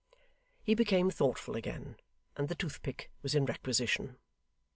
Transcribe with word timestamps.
He 0.63 0.73
became 0.73 1.11
thoughtful 1.11 1.55
again, 1.55 1.95
and 2.35 2.49
the 2.49 2.55
toothpick 2.55 3.11
was 3.21 3.35
in 3.35 3.45
requisition. 3.45 4.17